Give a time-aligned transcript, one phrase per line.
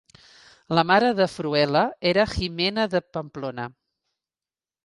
[0.77, 3.71] la mare de Fruela era Jimena de Pamplona.